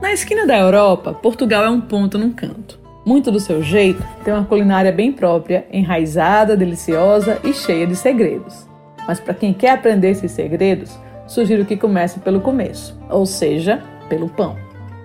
Na 0.00 0.14
esquina 0.14 0.44
da 0.44 0.58
Europa, 0.58 1.14
Portugal 1.14 1.64
é 1.64 1.70
um 1.70 1.80
ponto 1.80 2.18
num 2.18 2.32
canto. 2.32 2.80
Muito 3.06 3.30
do 3.30 3.38
seu 3.38 3.62
jeito, 3.62 4.02
tem 4.24 4.34
uma 4.34 4.44
culinária 4.44 4.90
bem 4.90 5.12
própria, 5.12 5.64
enraizada, 5.72 6.56
deliciosa 6.56 7.38
e 7.44 7.52
cheia 7.52 7.86
de 7.86 7.94
segredos. 7.94 8.66
Mas 9.06 9.20
para 9.20 9.34
quem 9.34 9.52
quer 9.52 9.70
aprender 9.70 10.10
esses 10.10 10.32
segredos, 10.32 10.98
sugiro 11.28 11.64
que 11.64 11.76
comece 11.76 12.18
pelo 12.18 12.40
começo, 12.40 12.98
ou 13.08 13.24
seja, 13.24 13.82
pelo 14.08 14.28
pão. 14.28 14.56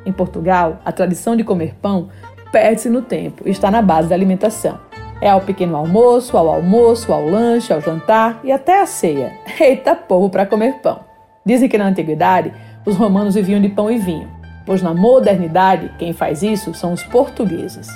Em 0.05 0.11
Portugal, 0.11 0.79
a 0.83 0.91
tradição 0.91 1.35
de 1.35 1.43
comer 1.43 1.75
pão 1.81 2.09
perde-se 2.51 2.89
no 2.89 3.01
tempo 3.01 3.43
e 3.45 3.51
está 3.51 3.69
na 3.69 3.81
base 3.81 4.09
da 4.09 4.15
alimentação. 4.15 4.79
É 5.25 5.29
ao 5.31 5.41
pequeno 5.41 5.75
almoço, 5.75 6.37
ao 6.37 6.47
almoço, 6.47 7.11
ao 7.11 7.25
lanche, 7.27 7.73
ao 7.73 7.81
jantar 7.81 8.39
e 8.43 8.51
até 8.51 8.81
à 8.81 8.85
ceia. 8.85 9.33
Eita 9.59 9.95
povo 9.95 10.29
para 10.29 10.45
comer 10.45 10.75
pão! 10.75 10.99
Dizem 11.45 11.67
que 11.67 11.77
na 11.77 11.87
antiguidade 11.87 12.53
os 12.85 12.95
romanos 12.95 13.35
viviam 13.35 13.59
de 13.59 13.69
pão 13.69 13.89
e 13.89 13.97
vinho 13.97 14.35
pois 14.65 14.81
na 14.81 14.93
modernidade 14.93 15.91
quem 15.97 16.11
faz 16.11 16.41
isso 16.41 16.73
são 16.73 16.93
os 16.93 17.03
portugueses. 17.03 17.87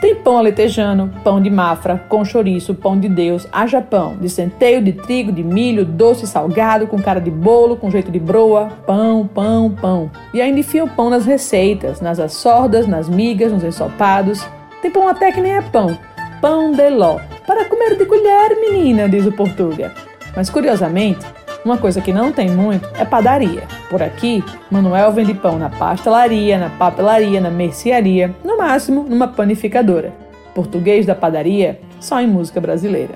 Tem 0.00 0.16
pão 0.16 0.36
aletejano, 0.36 1.12
pão 1.22 1.40
de 1.40 1.48
mafra, 1.48 1.96
com 2.08 2.24
chouriço, 2.24 2.74
pão 2.74 2.98
de 2.98 3.08
Deus, 3.08 3.46
haja 3.52 3.80
pão, 3.80 4.16
de 4.16 4.28
centeio, 4.28 4.82
de 4.82 4.92
trigo, 4.92 5.30
de 5.30 5.44
milho, 5.44 5.84
doce 5.84 6.26
salgado, 6.26 6.88
com 6.88 7.00
cara 7.00 7.20
de 7.20 7.30
bolo, 7.30 7.76
com 7.76 7.88
jeito 7.88 8.10
de 8.10 8.18
broa, 8.18 8.68
pão, 8.84 9.28
pão, 9.32 9.70
pão. 9.70 10.10
E 10.34 10.40
ainda 10.40 10.58
enfia 10.58 10.82
o 10.82 10.88
pão 10.88 11.08
nas 11.08 11.24
receitas, 11.24 12.00
nas 12.00 12.18
assordas, 12.18 12.88
nas 12.88 13.08
migas, 13.08 13.52
nos 13.52 13.62
ensopados. 13.62 14.44
Tem 14.80 14.90
pão 14.90 15.06
até 15.06 15.30
que 15.30 15.40
nem 15.40 15.52
é 15.52 15.62
pão, 15.62 15.96
pão 16.42 16.72
de 16.72 16.90
ló. 16.90 17.20
Para 17.46 17.64
comer 17.66 17.96
de 17.96 18.04
colher, 18.04 18.56
menina, 18.60 19.08
diz 19.08 19.24
o 19.24 19.30
Portuga. 19.30 19.92
Mas 20.34 20.50
curiosamente, 20.50 21.24
uma 21.64 21.78
coisa 21.78 22.00
que 22.00 22.12
não 22.12 22.32
tem 22.32 22.50
muito 22.50 22.88
é 22.98 23.04
padaria. 23.04 23.62
Por 23.88 24.02
aqui, 24.02 24.44
Manuel 24.68 25.12
vende 25.12 25.34
pão 25.34 25.56
na 25.56 25.70
pastelaria, 25.70 26.58
na 26.58 26.68
papelaria, 26.68 27.40
na 27.40 27.48
mercearia, 27.48 28.34
no 28.44 28.58
máximo 28.58 29.04
numa 29.08 29.28
panificadora. 29.28 30.12
Português 30.52 31.06
da 31.06 31.14
padaria, 31.14 31.78
só 32.00 32.20
em 32.20 32.26
música 32.26 32.60
brasileira. 32.60 33.14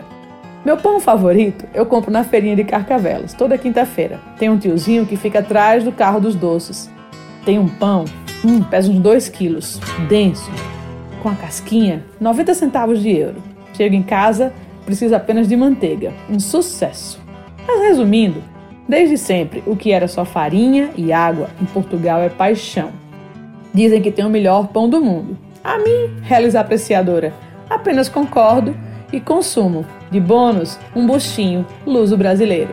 Meu 0.64 0.76
pão 0.76 1.00
favorito 1.00 1.64
eu 1.74 1.84
compro 1.84 2.12
na 2.12 2.22
feirinha 2.22 2.54
de 2.54 2.62
Carcavelos, 2.62 3.32
toda 3.32 3.58
quinta-feira. 3.58 4.20
Tem 4.38 4.48
um 4.48 4.56
tiozinho 4.56 5.04
que 5.04 5.16
fica 5.16 5.40
atrás 5.40 5.82
do 5.82 5.90
carro 5.90 6.20
dos 6.20 6.36
doces. 6.36 6.88
Tem 7.44 7.58
um 7.58 7.68
pão, 7.68 8.04
hum, 8.44 8.62
pesa 8.62 8.88
uns 8.88 9.00
2 9.00 9.28
quilos, 9.28 9.80
denso, 10.08 10.50
com 11.26 11.30
a 11.30 11.34
casquinha, 11.34 12.04
90 12.20 12.54
centavos 12.54 13.02
de 13.02 13.10
euro. 13.10 13.42
Chego 13.76 13.96
em 13.96 14.02
casa, 14.02 14.52
precisa 14.84 15.16
apenas 15.16 15.48
de 15.48 15.56
manteiga. 15.56 16.14
Um 16.30 16.38
sucesso! 16.38 17.20
Mas 17.66 17.80
resumindo, 17.80 18.40
desde 18.88 19.18
sempre 19.18 19.60
o 19.66 19.74
que 19.74 19.90
era 19.90 20.06
só 20.06 20.24
farinha 20.24 20.90
e 20.96 21.12
água 21.12 21.50
em 21.60 21.64
Portugal 21.64 22.20
é 22.20 22.28
paixão. 22.28 22.92
Dizem 23.74 24.00
que 24.00 24.12
tem 24.12 24.24
o 24.24 24.30
melhor 24.30 24.68
pão 24.68 24.88
do 24.88 25.00
mundo. 25.00 25.36
A 25.64 25.78
mim, 25.78 26.14
realiza 26.22 26.60
apreciadora, 26.60 27.34
apenas 27.68 28.08
concordo 28.08 28.76
e 29.12 29.18
consumo. 29.18 29.84
De 30.12 30.20
bônus, 30.20 30.78
um 30.94 31.08
buchinho 31.08 31.66
luso 31.84 32.16
brasileiro. 32.16 32.72